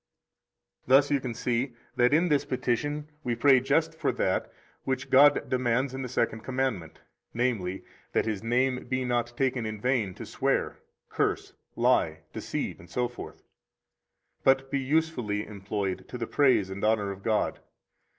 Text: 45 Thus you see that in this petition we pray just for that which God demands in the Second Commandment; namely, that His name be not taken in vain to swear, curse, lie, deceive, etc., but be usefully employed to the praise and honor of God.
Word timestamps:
45 0.87 0.87
Thus 0.87 1.11
you 1.27 1.33
see 1.35 1.75
that 1.95 2.11
in 2.11 2.29
this 2.29 2.43
petition 2.43 3.07
we 3.23 3.35
pray 3.35 3.59
just 3.59 3.93
for 3.93 4.11
that 4.13 4.51
which 4.83 5.11
God 5.11 5.47
demands 5.47 5.93
in 5.93 6.01
the 6.01 6.09
Second 6.09 6.39
Commandment; 6.39 7.01
namely, 7.35 7.83
that 8.13 8.25
His 8.25 8.41
name 8.41 8.85
be 8.87 9.05
not 9.05 9.27
taken 9.37 9.63
in 9.67 9.79
vain 9.79 10.15
to 10.15 10.25
swear, 10.25 10.79
curse, 11.07 11.53
lie, 11.75 12.21
deceive, 12.33 12.81
etc., 12.81 13.33
but 14.43 14.71
be 14.71 14.79
usefully 14.79 15.45
employed 15.45 16.05
to 16.07 16.17
the 16.17 16.25
praise 16.25 16.71
and 16.71 16.83
honor 16.83 17.11
of 17.11 17.21
God. 17.21 17.59